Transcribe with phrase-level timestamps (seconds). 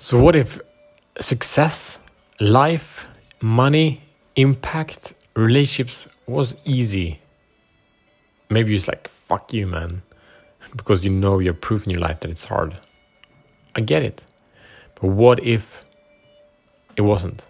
[0.00, 0.60] So, what if
[1.18, 1.98] success,
[2.38, 3.04] life,
[3.40, 4.00] money,
[4.36, 7.18] impact, relationships was easy?
[8.48, 10.02] Maybe it's like, fuck you, man,
[10.76, 12.76] because you know you're proving your life that it's hard.
[13.74, 14.24] I get it.
[14.94, 15.84] But what if
[16.96, 17.48] it wasn't?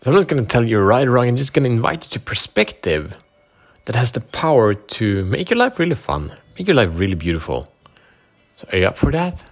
[0.00, 2.04] So, I'm not going to tell you right or wrong, I'm just going to invite
[2.04, 3.14] you to perspective
[3.84, 7.70] that has the power to make your life really fun, make your life really beautiful.
[8.56, 9.44] So, are you up for that?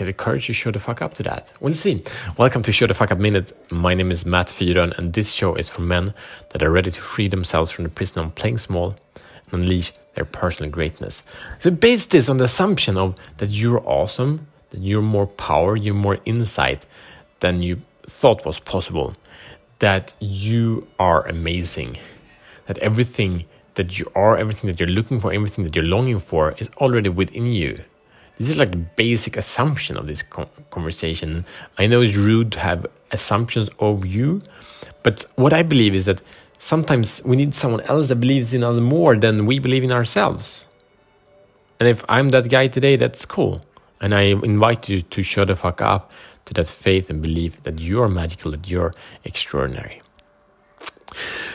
[0.00, 1.52] Have the courage to show the fuck up to that?
[1.60, 2.02] We'll see.
[2.38, 3.52] Welcome to Show the Fuck Up Minute.
[3.70, 6.14] My name is Matt Fyron, and this show is for men
[6.48, 8.96] that are ready to free themselves from the prison of playing small
[9.52, 11.22] and unleash their personal greatness.
[11.58, 15.92] So, base this on the assumption of that you're awesome, that you're more power, you're
[15.92, 16.86] more insight
[17.40, 19.12] than you thought was possible,
[19.80, 21.98] that you are amazing,
[22.68, 23.44] that everything
[23.74, 27.10] that you are, everything that you're looking for, everything that you're longing for is already
[27.10, 27.76] within you.
[28.40, 31.44] This is like the basic assumption of this conversation.
[31.76, 34.40] I know it's rude to have assumptions of you,
[35.02, 36.22] but what I believe is that
[36.56, 40.64] sometimes we need someone else that believes in us more than we believe in ourselves.
[41.78, 43.60] And if I'm that guy today, that's cool.
[44.00, 46.10] And I invite you to show the fuck up
[46.46, 50.00] to that faith and belief that you're magical, that you're extraordinary.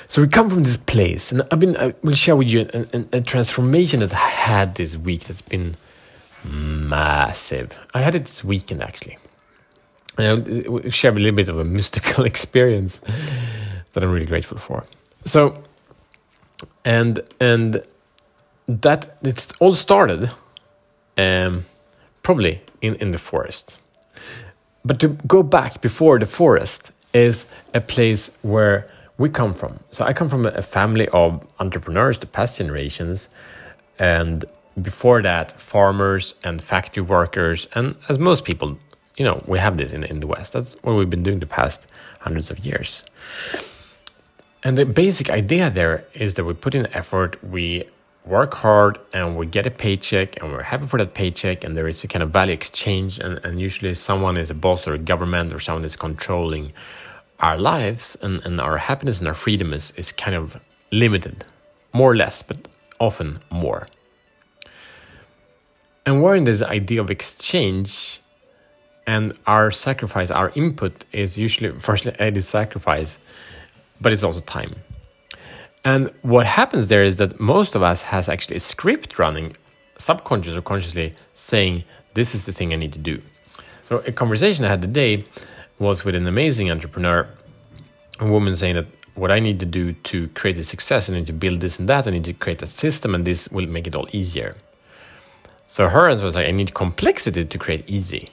[0.07, 2.79] So we come from this place, and I've been, I will share with you a,
[2.93, 5.77] a, a transformation that I had this week that's been
[6.45, 7.77] massive.
[7.93, 9.17] I had it this weekend actually.
[10.17, 13.01] And I'll share a little bit of a mystical experience
[13.93, 14.83] that I'm really grateful for.
[15.25, 15.63] So,
[16.83, 17.81] and and
[18.67, 20.31] that it's all started,
[21.17, 21.65] um,
[22.23, 23.79] probably in in the forest.
[24.85, 29.79] But to go back before the forest is a place where we come from.
[29.91, 33.29] So I come from a family of entrepreneurs, the past generations,
[33.97, 34.45] and
[34.81, 38.77] before that, farmers and factory workers, and as most people,
[39.17, 40.53] you know, we have this in, in the West.
[40.53, 41.87] That's what we've been doing the past
[42.19, 43.01] hundreds of years.
[44.63, 47.85] And the basic idea there is that we put in effort, we
[48.25, 51.87] work hard, and we get a paycheck, and we're happy for that paycheck, and there
[51.87, 54.97] is a kind of value exchange, and, and usually someone is a boss or a
[54.97, 56.73] government or someone is controlling
[57.39, 60.57] our lives, and, and our happiness and our freedom is, is kind of
[60.91, 61.45] limited,
[61.93, 62.67] more or less, but
[62.99, 63.87] often more.
[66.05, 68.21] And we're in this idea of exchange,
[69.07, 73.17] and our sacrifice, our input is usually firstly it is sacrifice,
[73.99, 74.75] but it's also time.
[75.83, 79.55] And what happens there is that most of us has actually a script running,
[79.97, 81.83] subconscious or consciously saying,
[82.13, 83.21] "This is the thing I need to do."
[83.87, 85.23] So a conversation I had today
[85.79, 87.27] was with an amazing entrepreneur,
[88.19, 91.27] a woman saying that what I need to do to create a success, I need
[91.27, 93.87] to build this and that, I need to create a system, and this will make
[93.87, 94.55] it all easier.
[95.75, 98.29] So her answer was like, I need complexity to create easy.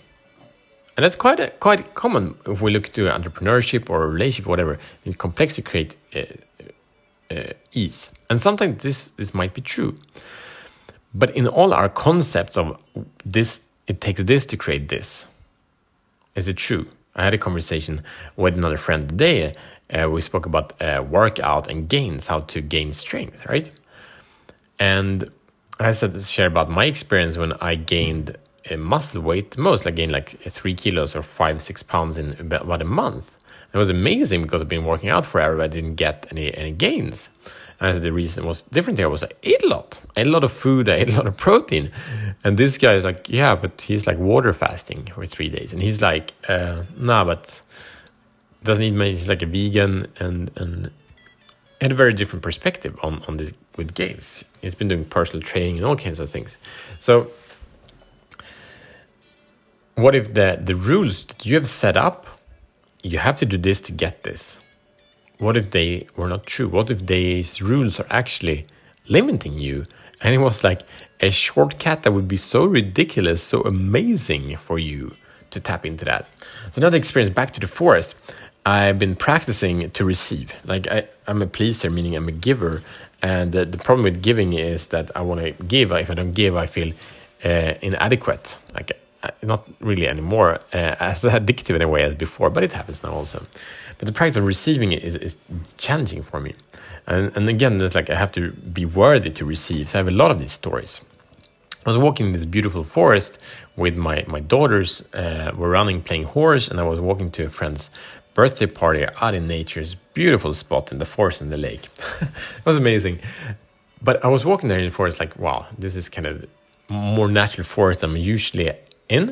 [0.96, 4.78] And that's quite a, quite common if we look to entrepreneurship or relationship, whatever.
[5.04, 8.12] Need complexity create uh, uh, ease.
[8.30, 9.98] And sometimes this this might be true,
[11.12, 12.80] but in all our concepts of
[13.24, 15.26] this, it takes this to create this.
[16.36, 16.86] Is it true?
[17.16, 18.04] I had a conversation
[18.36, 19.52] with another friend today.
[19.90, 23.68] Uh, we spoke about uh, workout and gains, how to gain strength, right?
[24.78, 25.28] And
[25.84, 28.36] I said to share about my experience when I gained
[28.70, 29.56] a muscle weight.
[29.56, 33.36] Most I gained like three kilos or five six pounds in about a month.
[33.72, 35.56] It was amazing because I've been working out forever.
[35.56, 37.30] But I didn't get any any gains.
[37.80, 40.00] And the reason was different there was I ate a lot.
[40.16, 40.88] I ate a lot of food.
[40.88, 41.90] I ate a lot of protein.
[42.44, 45.72] And this guy is like, yeah, but he's like water fasting for three days.
[45.72, 47.60] And he's like, uh, nah, but
[48.62, 49.08] doesn't eat much.
[49.08, 50.90] He's like a vegan and and
[51.82, 54.44] had a very different perspective on on this with games.
[54.60, 56.58] He's been doing personal training and all kinds of things.
[57.00, 57.30] So,
[59.94, 62.26] what if the the rules that you have set up,
[63.02, 64.58] you have to do this to get this?
[65.38, 66.68] What if they were not true?
[66.68, 68.66] What if these rules are actually
[69.08, 69.86] limiting you?
[70.20, 70.82] And it was like
[71.20, 75.16] a shortcut that would be so ridiculous, so amazing for you
[75.50, 76.28] to tap into that.
[76.70, 78.14] So another experience back to the forest.
[78.64, 80.52] I've been practicing to receive.
[80.64, 82.82] Like I, I'm a pleaser, meaning I'm a giver,
[83.20, 85.92] and the, the problem with giving is that I want to give.
[85.92, 86.92] If I don't give, I feel
[87.44, 88.58] uh, inadequate.
[88.74, 88.92] Like
[89.42, 93.12] not really anymore uh, as addictive in a way as before, but it happens now
[93.12, 93.44] also.
[93.98, 95.36] But the practice of receiving it is, is
[95.76, 96.54] challenging for me,
[97.06, 99.90] and and again, it's like I have to be worthy to receive.
[99.90, 101.00] So I have a lot of these stories.
[101.84, 103.38] I was walking in this beautiful forest
[103.76, 105.02] with my my daughters.
[105.12, 107.90] Uh, were running, playing horse, and I was walking to a friend's
[108.34, 111.88] birthday party out in nature's beautiful spot in the forest and the lake.
[112.20, 113.20] it was amazing.
[114.00, 116.44] But I was walking there in the forest, like, wow, this is kind of
[116.88, 118.72] more natural forest I'm usually
[119.08, 119.28] in.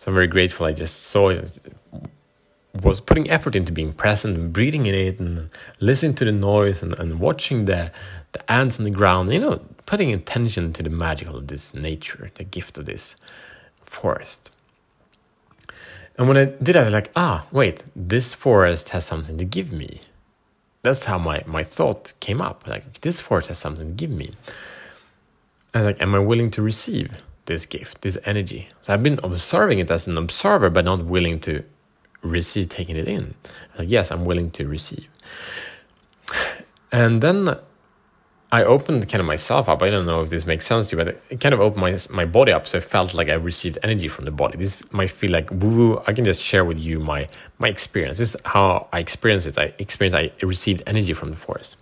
[0.00, 0.66] So I'm very grateful.
[0.66, 1.50] I just saw it,
[2.82, 5.50] was putting effort into being present and breathing in it and
[5.80, 7.90] listening to the noise and, and watching the
[8.32, 9.32] the ants on the ground.
[9.32, 13.16] You know, putting attention to the magical of this nature, the gift of this
[13.84, 14.50] forest.
[16.16, 19.44] And when I did that, I was like, ah, wait, this forest has something to
[19.44, 20.00] give me.
[20.82, 22.66] That's how my, my thought came up.
[22.66, 24.32] Like, this forest has something to give me.
[25.72, 27.10] And like, am I willing to receive
[27.46, 28.68] this gift, this energy?
[28.82, 31.64] So I've been observing it as an observer, but not willing to
[32.22, 33.34] receive, taking it in.
[33.78, 35.06] Like, yes, I'm willing to receive.
[36.92, 37.56] And then
[38.52, 39.80] I opened kind of myself up.
[39.80, 41.96] I don't know if this makes sense to you, but it kind of opened my
[42.10, 44.58] my body up, so I felt like I received energy from the body.
[44.58, 46.02] This might feel like woo woo.
[46.06, 48.18] I can just share with you my my experience.
[48.18, 49.56] This is how I experienced it.
[49.56, 51.76] I experienced I received energy from the forest,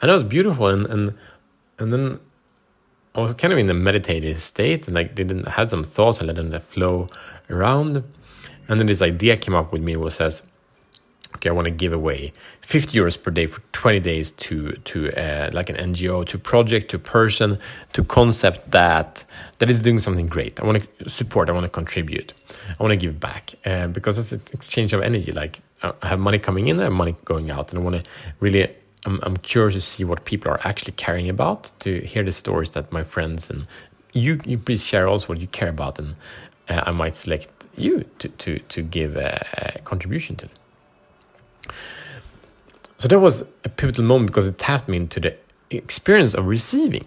[0.00, 0.68] and it was beautiful.
[0.68, 1.14] And and
[1.78, 2.20] and then
[3.14, 6.28] I was kind of in a meditative state, and like didn't had some thoughts and
[6.28, 7.08] let them flow
[7.50, 8.02] around.
[8.68, 10.40] And then this idea came up with me, was says
[11.34, 12.32] okay, I want to give away
[12.62, 16.90] 50 euros per day for 20 days to to uh, like an NGO, to project,
[16.90, 17.58] to person,
[17.92, 19.24] to concept that
[19.58, 20.60] that is doing something great.
[20.60, 21.48] I want to support.
[21.48, 22.32] I want to contribute.
[22.78, 25.32] I want to give back uh, because it's an exchange of energy.
[25.32, 28.04] Like uh, I have money coming in, I have money going out, and I want
[28.04, 28.10] to
[28.40, 28.68] really.
[29.06, 31.70] I'm, I'm curious to see what people are actually caring about.
[31.80, 33.66] To hear the stories that my friends and
[34.12, 36.16] you you please share also what you care about, and
[36.68, 40.48] uh, I might select you to to to give a, a contribution to.
[42.98, 45.36] So that was a pivotal moment because it tapped me into the
[45.70, 47.06] experience of receiving.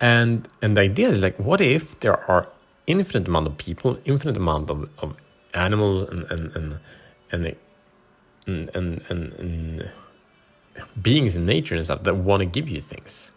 [0.00, 2.48] And and the idea is like, what if there are
[2.86, 5.16] infinite amount of people, infinite amount of, of
[5.54, 6.80] animals and and and
[7.32, 7.56] and
[8.46, 9.90] and, and, and, and
[11.00, 13.30] beings in nature and stuff that want to give you things.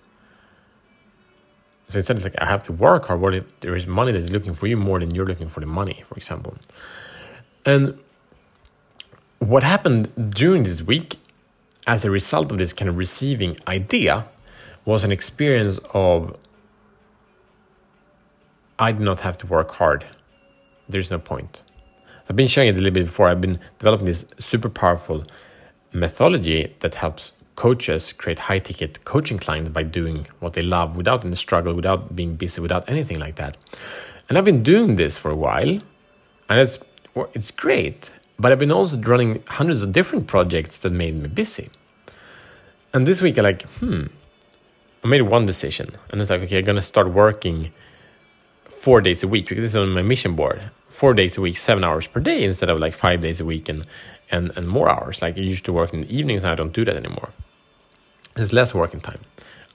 [1.87, 4.21] So instead of like I have to work hard, what if there is money that
[4.23, 6.55] is looking for you more than you're looking for the money, for example?
[7.65, 7.99] And
[9.47, 11.19] what happened during this week
[11.85, 14.25] as a result of this kind of receiving idea
[14.85, 16.37] was an experience of
[18.79, 20.05] I do not have to work hard.
[20.87, 21.61] There's no point.
[22.29, 23.27] I've been sharing it a little bit before.
[23.27, 25.23] I've been developing this super powerful
[25.91, 31.23] methodology that helps coaches create high ticket coaching clients by doing what they love without
[31.23, 33.57] any struggle, without being busy, without anything like that.
[34.27, 35.79] And I've been doing this for a while,
[36.49, 36.79] and it's
[37.33, 38.09] it's great.
[38.39, 41.69] But I've been also running hundreds of different projects that made me busy.
[42.93, 44.05] And this week, I'm like, hmm,
[45.03, 47.71] I made one decision, and it's like, okay, I'm gonna start working
[48.65, 50.69] four days a week because this is on my mission board.
[50.89, 53.67] Four days a week, seven hours per day, instead of like five days a week
[53.67, 53.85] and
[54.31, 55.21] and and more hours.
[55.21, 57.29] Like I used to work in the evenings, and I don't do that anymore.
[58.35, 59.21] It's less working time.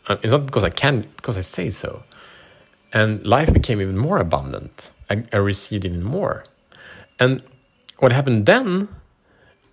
[0.07, 2.03] Uh, it's not because I can, because I say so.
[2.93, 4.91] And life became even more abundant.
[5.11, 6.45] I, I received even more.
[7.21, 7.43] And
[7.99, 8.89] what happened then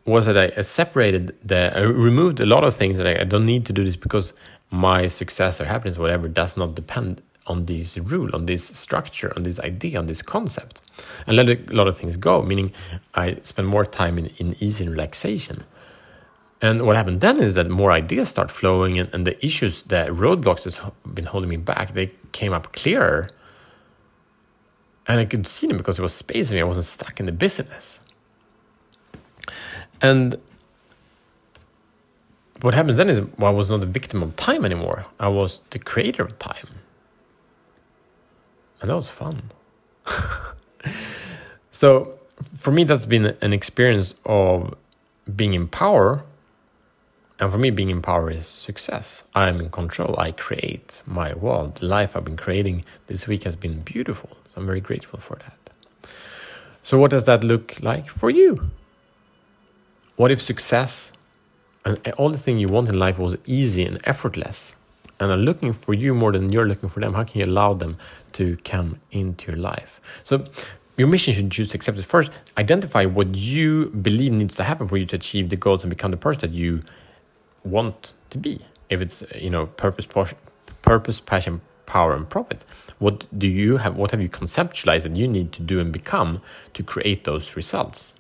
[0.06, 3.46] was that I separated the, I removed a lot of things that I, I don't
[3.46, 4.34] need to do this because
[4.70, 9.44] my success or happiness, whatever, does not depend on this rule, on this structure, on
[9.44, 10.82] this idea, on this concept,
[11.28, 12.42] and let a lot of things go.
[12.42, 12.72] Meaning,
[13.14, 15.64] I spend more time in, in ease and relaxation.
[16.62, 20.08] And what happened then is that more ideas start flowing, and, and the issues, the
[20.10, 20.80] roadblocks that's
[21.14, 23.28] been holding me back, they came up clearer,
[25.08, 26.62] and I could see them because there was space me.
[26.62, 28.00] I wasn't stuck in the business.
[30.02, 30.38] And
[32.62, 35.06] what happens then is well, I was not a victim of time anymore.
[35.20, 36.68] I was the creator of time.
[38.82, 39.52] And that was fun.
[41.72, 42.20] so
[42.58, 44.76] for me, that's been an experience of
[45.36, 46.24] being in power.
[47.40, 49.24] And for me, being in power is success.
[49.34, 50.16] I'm in control.
[50.18, 51.76] I create my world.
[51.76, 54.38] The life I've been creating this week has been beautiful.
[54.48, 56.10] So I'm very grateful for that.
[56.84, 58.70] So, what does that look like for you?
[60.16, 61.12] What if success
[61.84, 64.74] and all the thing you want in life was easy and effortless?
[65.20, 67.14] And are looking for you more than you're looking for them.
[67.14, 67.98] How can you allow them
[68.34, 70.00] to come into your life?
[70.24, 70.46] So
[70.98, 72.32] your mission should just accept it first.
[72.58, 76.12] Identify what you believe needs to happen for you to achieve the goals and become
[76.12, 76.82] the person that you
[77.66, 78.62] want to be.
[78.90, 80.08] If it's you know purpose,
[80.82, 82.64] purpose, passion, power, and profit,
[83.00, 83.98] what do you have?
[83.98, 86.42] What have you conceptualized that you need to do and become
[86.74, 88.14] to create those results?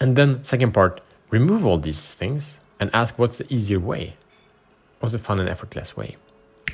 [0.00, 1.00] And then, second part,
[1.30, 4.16] remove all these things and ask what's the easier way?
[5.00, 6.16] What's the fun and effortless way?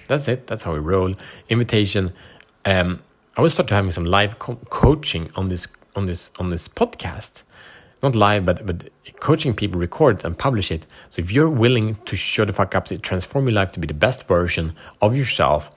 [0.09, 0.47] That's it.
[0.47, 1.15] That's how we roll.
[1.49, 2.13] Invitation.
[2.65, 3.03] Um,
[3.37, 5.67] I will start having some live co- coaching on this
[5.97, 7.43] on this on this podcast.
[8.03, 8.91] Not live, but but
[9.21, 10.87] coaching people, record and publish it.
[11.11, 13.87] So if you're willing to show the fuck up to transform your life to be
[13.87, 15.71] the best version of yourself,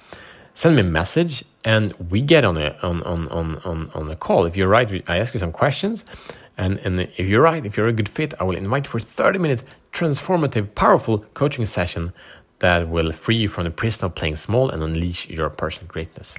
[0.54, 4.16] send me a message and we get on a on on on on, on a
[4.16, 4.46] call.
[4.46, 6.04] If you're right, I ask you some questions,
[6.58, 9.40] and and if you're right, if you're a good fit, I will invite for 30
[9.40, 12.14] minute transformative, powerful coaching session
[12.60, 16.36] that will free you from the prison of playing small and unleash your personal greatness.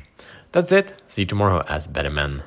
[0.53, 1.01] That's it.
[1.07, 2.43] See you tomorrow as better men.